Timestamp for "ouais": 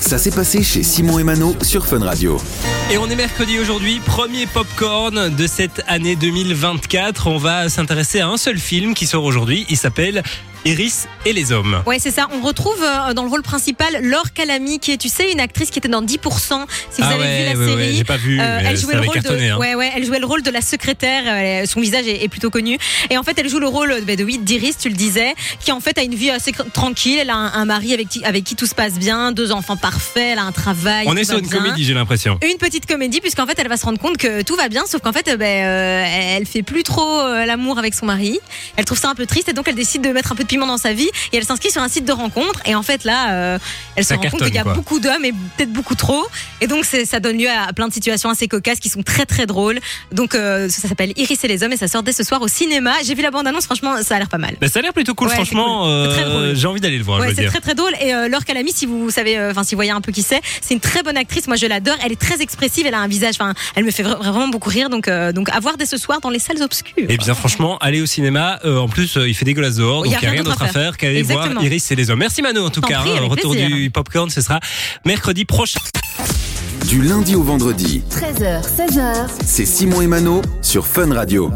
11.86-11.98, 17.22-17.38, 17.52-17.56, 17.74-17.82, 19.58-19.74, 19.74-19.90, 55.28-55.34, 57.20-57.26